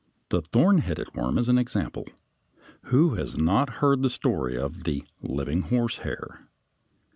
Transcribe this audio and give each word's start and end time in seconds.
The 0.29 0.41
thorn 0.41 0.79
headed 0.79 1.13
worm 1.13 1.35
(Fig. 1.35 1.41
62) 1.41 1.41
is 1.45 1.49
an 1.49 1.57
example. 1.59 2.05
Who 2.85 3.13
has 3.17 3.37
not 3.37 3.69
heard 3.85 4.01
the 4.01 4.09
story 4.09 4.57
of 4.57 4.83
the 4.83 5.03
living 5.21 5.61
horsehair? 5.61 6.47